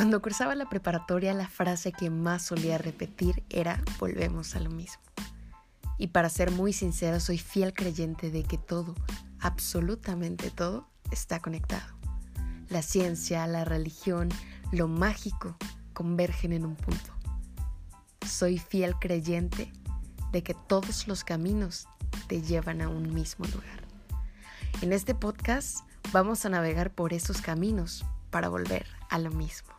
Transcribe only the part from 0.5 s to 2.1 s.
la preparatoria, la frase que